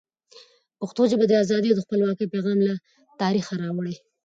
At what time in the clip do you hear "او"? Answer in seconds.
1.73-1.83